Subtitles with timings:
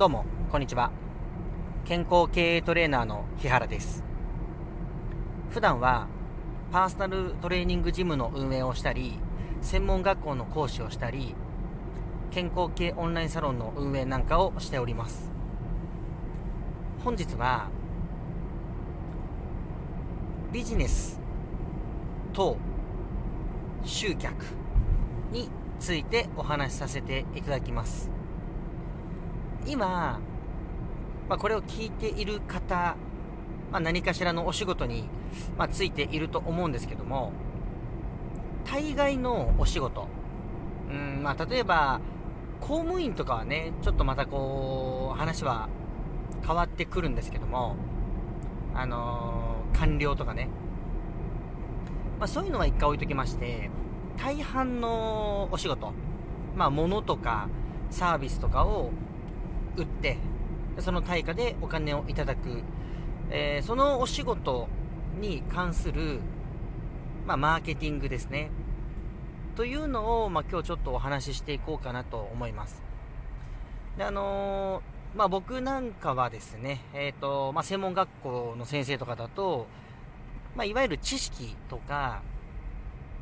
[0.00, 0.90] どうもこんにちは。
[1.84, 4.02] 健康経営トレーナーの日原です。
[5.50, 6.06] 普段は
[6.72, 9.18] パーソナルトレーニングジムの運営をしたり
[9.60, 11.34] 専門学校の講師をしたり
[12.30, 15.30] 健康系オンラインサロンの運営なんかをしております。
[17.04, 17.68] 本日は
[20.50, 21.20] ビジネス
[22.32, 22.56] と
[23.84, 24.46] 集客
[25.30, 28.10] についてお話しさせていただきます。
[29.66, 30.20] 今、
[31.28, 32.96] まあ、これを聞いている方、
[33.70, 35.08] まあ、何かしらのお仕事に、
[35.56, 37.32] まあ、ついていると思うんですけども
[38.64, 40.08] 大概のお仕事
[40.90, 42.00] うん、まあ、例えば
[42.60, 45.68] 公務員とかはねちょっとまたこう話は
[46.46, 47.76] 変わってくるんですけども
[48.74, 50.48] あのー、官僚とかね、
[52.18, 53.70] まあ、そういうのは一回置いときまして
[54.16, 55.92] 大半のお仕事
[56.56, 57.48] まあ物とか
[57.90, 58.90] サービスとかを
[59.76, 60.18] 売って
[60.78, 62.62] その対価でお金をいただく、
[63.30, 64.68] えー、そのお仕事
[65.20, 66.20] に関する、
[67.26, 68.50] まあ、マーケティングですね。
[69.56, 72.82] というのを、まあ、今日ちょっとお話ししていこうかなと思います。
[73.98, 79.66] であのー、まあ、僕なんかはですね、えーとまあ、専門学校の先生とかだと、
[80.56, 82.22] まあ、いわゆる知識とか、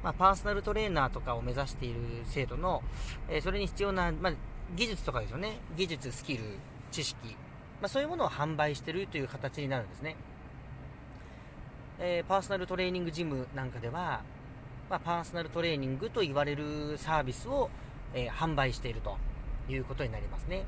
[0.05, 2.83] まあ、パーソナルトレーナーとかを目指している生徒の、
[3.29, 4.33] えー、それに必要な、まあ、
[4.77, 5.59] 技術とかですよね。
[5.77, 6.45] 技術、スキル、
[6.91, 7.37] 知識。
[7.81, 10.17] まあ、そういうものを販売してるという形になるんですね。
[12.01, 14.23] えー、パーソナルトレーニングジムなんかでは、
[14.89, 17.71] まあ、パーソナルトレーニングと言われるサービスを、
[18.15, 19.17] えー、販売していると
[19.69, 20.65] いうことになりますね。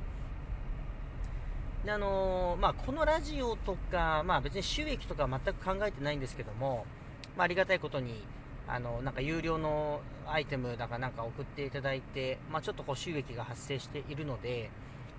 [1.84, 6.84] であのー、まあ、このラジオとか、まあ、別に収益とか全く考えてないんですけども、
[7.36, 8.22] まあ、ありがたいことに、
[8.72, 14.70] あのなんか有料のアイテムだかなんか送っていただいて、まあ、ちょっとこう収益が発生しているので、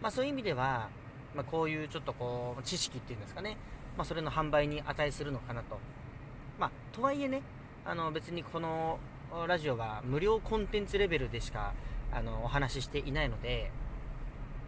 [0.01, 0.89] まあ、そういう意味では、
[1.35, 3.57] まあ、こういうちょっとこう知識っていうんですかね、
[3.97, 5.77] まあ、それの販売に値するのかなと。
[6.57, 7.41] まあ、とはいえね、
[7.85, 8.99] あの別にこの
[9.47, 11.73] ラジオは無料コンテンツレベルでしか
[12.13, 13.71] あのお話ししていないので、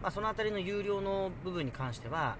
[0.02, 2.36] まあ、その辺りの有料の部分に関しては、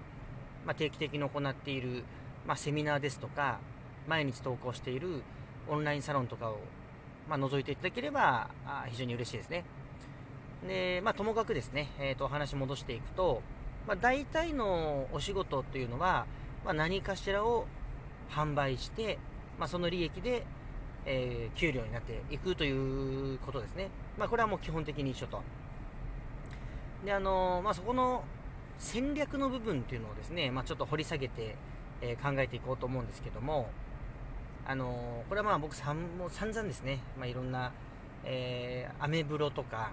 [0.65, 2.03] まあ、定期的に行っている、
[2.45, 3.59] まあ、セミナーですとか
[4.07, 5.23] 毎日投稿している
[5.67, 6.59] オンラインサロンとかを、
[7.29, 8.49] まあ、覗いていただければ
[8.89, 9.63] 非常に嬉しいですね。
[10.67, 13.41] で、まあ、ともかくですね、えー、と話戻していくと、
[13.87, 16.25] まあ、大体のお仕事というのは、
[16.63, 17.67] まあ、何かしらを
[18.29, 19.19] 販売して、
[19.59, 20.45] まあ、その利益で、
[21.05, 23.89] えー、給料になっていくということですね。
[24.17, 25.41] まあ、これはもう基本的に一緒と。
[27.05, 28.23] で、あの、まあ、そこの
[28.79, 31.55] 戦略の部分っていうのをですね、まあ、ちょっと掘り下げて、
[32.01, 33.69] えー、考えていこうと思うんですけども、
[34.67, 37.71] あのこれはまあ僕さんも散々ですね、まあ、いろんな、
[38.23, 39.91] えー、アメブロとか、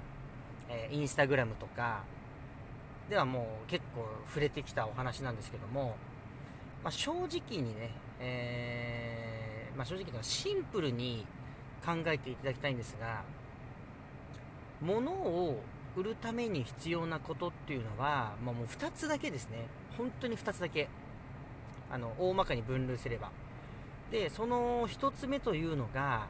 [0.69, 2.05] えー、インスタグラムとか
[3.11, 5.97] ではもう結構触れてきたお話なんですけども、
[6.83, 11.27] まあ、正直にね、えー、まあ、正直にはシンプルに
[11.85, 13.25] 考えていただきたいんですが
[14.81, 15.61] 物を
[15.97, 19.67] 売るために必要なことっていうのは、まあ、もう2つだけですね。
[19.99, 20.89] 本当に2つだけ。
[21.91, 23.31] あの大まかに分類すれば。
[24.13, 26.29] でその1つ目というのが、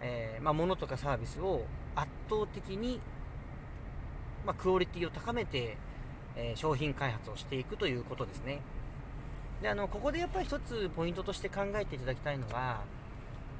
[0.00, 2.98] えー、まあ、物とかサービスを圧倒的に、
[4.46, 5.76] まあ、クオリティを高めて、
[6.34, 8.62] えー、商品開発をしていくということですね。
[9.60, 12.82] であのここでやっぱり1つポイントとして考えていただきたいのは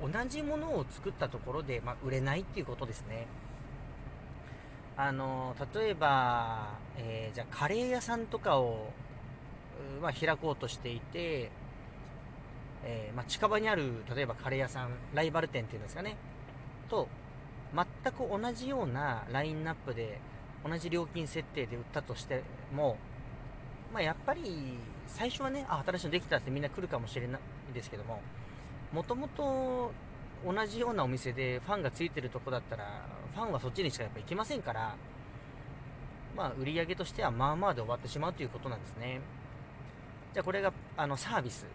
[0.03, 3.26] 同じものを作ったところで、まあ、売れないっていうことですね。
[4.97, 8.91] あの例えば、えー、じゃあカレー屋さんとかを、
[10.00, 11.50] まあ、開こうとしていて
[12.84, 16.17] えー、まあ、近場にある例えばカレー屋さんライバル店っていうんですかね。
[16.89, 17.09] と
[17.75, 20.21] 全く同じようなラインナップで
[20.65, 22.43] 同じ料金設定で売ったとして
[22.75, 22.97] も、
[23.93, 27.41] まあ、やっぱり最初はねあ新しいのできたってみんな来るかもしれない
[27.72, 28.21] ですけども
[28.93, 29.93] もともと
[30.47, 34.95] 同じようなお店でファンがついてるとこだったらファンはそっちにしかやっぱ行きませんから
[36.37, 39.21] まあ売り上げとしてはまあまあで終わってしまうということなんですね。
[40.33, 41.66] じゃあこれがあのサービス。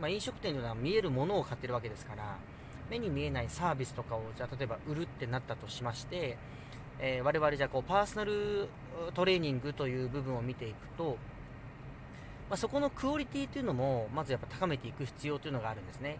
[0.00, 2.36] まあ、飲食店というのは見えるものを買ってるわけですから
[2.90, 6.36] 目に見えないサービスとかをじゃあ例えば売るってなったとしまして、
[7.00, 8.68] えー、我々じゃあこうパーソナル
[9.14, 11.16] トレーニングという部分を見ていくと、
[12.50, 16.18] まあ、そこのクオリティというのもまずやっぱ高めていく必要というのがあるんですね。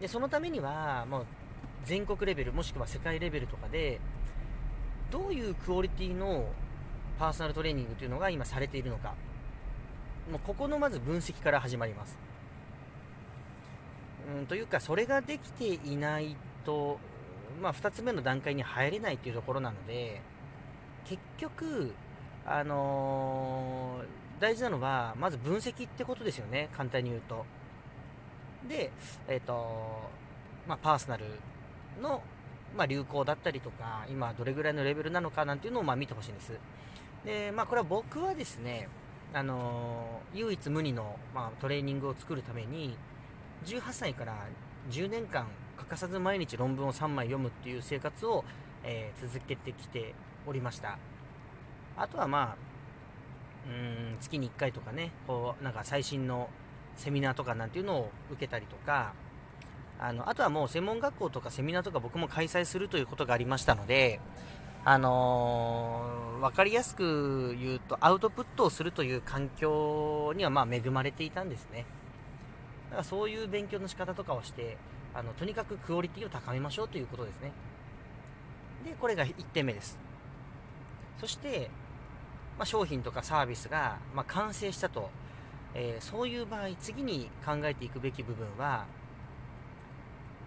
[0.00, 1.26] でそのためにはもう
[1.84, 4.00] 全国レベルもしくは世界レベルとかで
[5.10, 6.46] どういうクオリティの
[7.18, 9.14] パーソナルトレーニングというのが今されているのか。
[10.30, 12.16] もうここのまず分析から始まります。
[14.26, 16.98] うんというかそれができていないと、
[17.62, 20.22] まあ、2つ目の段階に入れないというところなので
[21.04, 21.92] 結局
[22.46, 27.44] あのー、大事なのはまず分析ってことですよね簡単に言うと。
[28.68, 28.90] で
[29.28, 30.10] えっ、ー、と
[30.66, 31.24] まあパーソナル
[32.02, 32.22] の、
[32.76, 36.52] まあ、流行だったりとか今どれぐらいのレベルなのかなんていうのをまあ見てほしいんです。
[37.24, 38.88] でまあこれは僕はですね
[39.32, 42.96] あのー、唯一無二の、まあ、トレーニングを作るために
[43.64, 44.34] 18歳から
[44.90, 45.46] 10年間
[45.76, 48.44] 欠かさず毎日論文を3枚読むっていう生活を、
[48.82, 50.14] えー、続けてきて
[50.46, 50.98] おりました。
[51.96, 52.74] あとはまあ
[53.66, 56.50] うん月に1回とかねこうなんか最新の
[56.96, 59.14] セミナーとかなんていうのを受けたりとか
[59.98, 64.20] あのあとはもう専門学校とかセミナーとか僕も開催するということがありましたので
[64.84, 71.86] あのー、分かりやすく言うとアウトプットをするという環境にはま恵まれていたんですね。
[72.90, 74.76] だかそういう勉強の仕方とかをして
[75.14, 77.52] あのとにかくクオリティを高めましょうということですね。
[78.84, 79.98] でこれが1点目です。
[81.18, 81.70] そして、
[82.58, 85.10] まあ、商品とかサービスが、まあ、完成したと、
[85.74, 88.86] えー、そういう場合次に考えていくべき部分は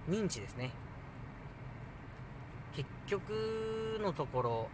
[0.10, 0.72] 認知ですね。
[2.76, 4.68] 結局のところ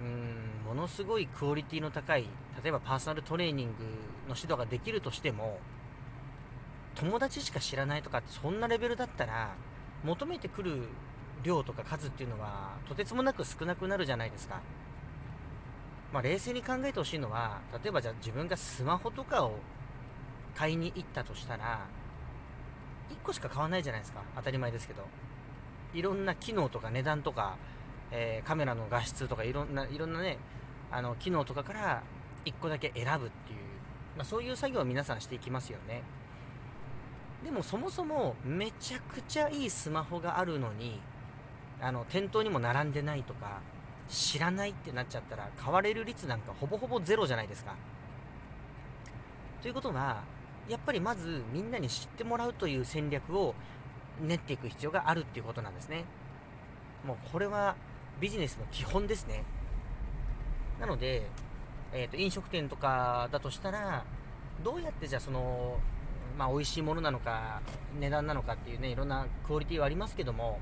[0.00, 2.22] うんものすごいクオリティの高い
[2.62, 3.72] 例えばパーソナルトレーニング
[4.28, 5.58] の指導ができるとしても
[6.94, 9.54] 友達しか知らないとかってそんなレベルだったら
[10.04, 10.88] 求めてくる
[11.42, 14.60] 量とか数っていうのはとてつもなく少なくなるじゃないですか。
[16.12, 19.58] まあ、冷静に考えてほしいのは例えばじゃあ自分がスマホとかを
[20.54, 21.86] 買いに行ったとしたら
[23.10, 24.22] 1個しか買わないじゃないですか。
[24.36, 25.02] 当たり前ですけど。
[25.94, 27.56] いろんな機能とか値段とか、
[28.10, 30.38] えー、カメラの画質とかいろんないろんなね
[30.90, 32.02] あの機能とかから
[32.44, 33.58] 1個だけ選ぶっていう、
[34.16, 36.02] まあ、そういう作業を皆さんしていきますよね。
[37.44, 41.00] でもそもそもめちゃくちゃいいスマホがあるのに
[41.80, 43.60] あの店頭にも並んでないとか
[44.08, 47.74] 知らないってなっちゃったら買われる率なんかほぼほぼゼロじゃないですか。
[49.60, 50.22] ということは
[50.68, 53.54] やっぱりまずみんなに知ってもらうという戦略を
[54.20, 56.04] 練っていく必要があるっていうことなんですね。
[57.06, 57.76] もうこれは
[58.20, 59.44] ビジネスの基本ですね。
[60.80, 61.28] なので、
[61.92, 64.04] えーと飲食店とかだとしたら
[64.62, 65.78] どうやってじゃあその
[66.38, 67.62] まあ、美味しいものなのか
[68.00, 70.58] 値段なのかっていうねいろんなクオリティはありますけども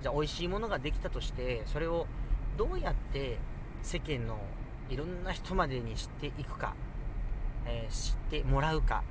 [0.00, 2.06] じゃあ美味しいものができたとしてそれを
[2.56, 3.38] どうやって
[3.82, 4.38] 世間の
[4.88, 6.74] いろんな人までに知っていくか、
[7.66, 9.02] えー、知ってもらうか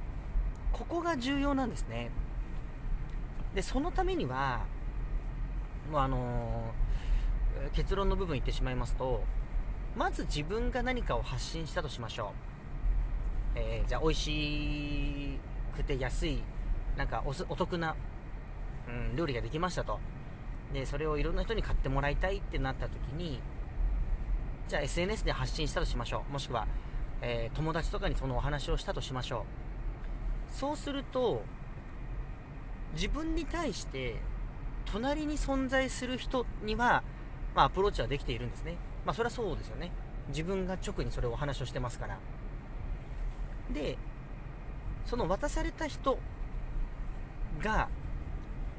[0.71, 2.09] ここが重要なんですね。
[3.53, 4.65] でそのためには
[5.91, 9.23] もうあのー、結論の部分言ってしまいますと
[9.95, 12.52] まず自分が何かを発信したとしましょう。
[13.55, 15.39] えー、じゃあ美味し
[15.75, 16.43] くて安い
[16.97, 17.95] なんかお得な、
[18.87, 19.99] うん、料理ができましたと。
[20.73, 23.39] でそれをいろんな人に買ってもらいたいってなった時に
[24.67, 26.33] じゃあ SNS で発信したとしましょう。
[26.33, 26.67] もしくは、
[27.21, 29.45] えー、友達とかにそのお話をしたとしましょ
[30.51, 30.55] う。
[30.55, 31.43] そうすると
[32.93, 34.15] 自分に対して
[34.85, 37.03] 隣に存在する人には、
[37.55, 38.75] まあ、アプローチはできているんですね。
[39.05, 39.91] まあそれはそうですよね。
[40.29, 42.17] 自分が直にそれをお話をしてますから。
[43.71, 43.97] で
[45.05, 46.17] その渡された人
[47.61, 47.89] が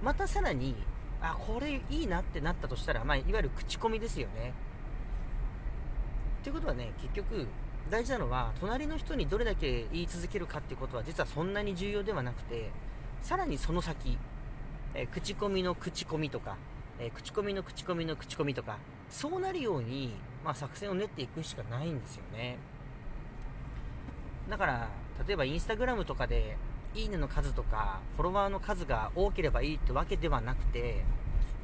[0.02, 0.74] またさらに
[1.20, 4.52] あこれいいなってなったとしたら、まあ、いわゆる口コミですよね
[6.40, 7.46] っていうことはね結局
[7.90, 12.70] 大事なのは隣の人にどれだけ言い続けるかっていうことは実はそんなに重要ではなくて
[13.22, 14.18] さらにその先、
[14.94, 16.56] え、口コミの口コミとか、
[16.98, 18.76] え、口コミの口コミの口コミとか
[19.08, 20.14] そうなるように、
[20.44, 22.58] まあ、作戦を練っていくしかないんですよね。
[24.48, 24.88] だから
[25.26, 26.56] 例えばインスタグラムとかで
[26.94, 31.04] いいねの数とかフォロワーの数が多ければいいってわけではなくて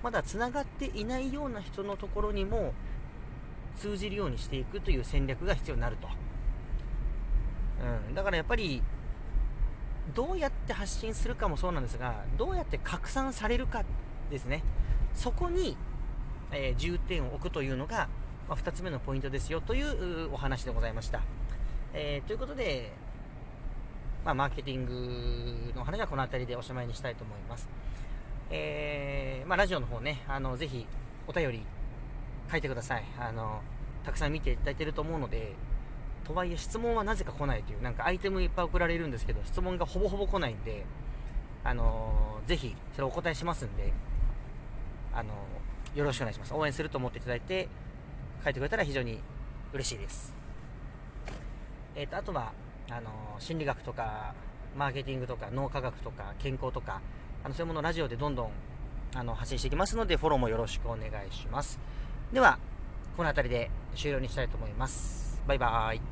[0.03, 2.73] まだつながっていないような人のところにも
[3.77, 6.09] 通じるようにしていくという戦略が必要になると、
[8.09, 8.83] うん、だからやっぱり
[10.15, 13.85] どうやって発信するかもそうなんですがどうやって拡散されるか
[14.31, 14.65] ですね
[15.15, 15.77] そこに、
[16.51, 18.09] えー、重点を置くというのが、
[18.49, 21.21] まあ、2つ目のポイントですよというお話でございました。
[21.93, 22.93] えー、ということで、
[24.25, 27.69] まあ、マーケティングの話はこの辺りでおしまいにしたいと思います。
[28.51, 30.87] えー、まあ、ラジオの方ね、あの、ぜひ、
[31.27, 31.63] お便り
[32.51, 33.05] 書いてください。
[33.19, 33.61] あの、
[34.05, 35.55] たくさん見ていただいてると思うので、
[36.25, 40.85] とはいえ質問はなぜか来ないという、なんかアイテムいっぱい送られるんですけど、質問がほぼほぼ来ないんで、
[41.65, 43.93] あのぜひ、それお答えしますんで、
[45.13, 45.35] あの
[45.95, 46.55] よろしくお願いします。
[46.55, 47.69] 応援すると思っていただいて、
[48.45, 49.21] 書いてくれたら非常に
[49.73, 50.40] 嬉しいです。
[51.97, 52.53] えーと、あとは
[52.91, 54.35] あの心理学とか
[54.77, 57.01] マーケティングとか脳科学とか健康とか
[57.45, 58.51] あのそういうものをラジオでどんどん
[59.15, 61.81] あの発信していきますのでフォローもよろしくお願いします
[62.33, 62.59] では
[63.17, 66.10] この辺りで終了にしたいと思いますバイバーイ。